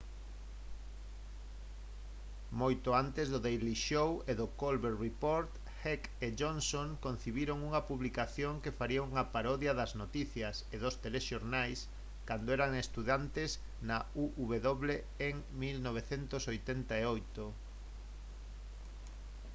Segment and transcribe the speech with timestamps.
[2.61, 5.49] moito antes do daily show e do the colbert report
[5.83, 11.79] heck e johnson concibiron unha publicación que faría unha parodia das noticias e dos telexornais
[12.27, 13.49] cando eran estudantes
[13.89, 14.49] na uw
[15.31, 16.45] en 1988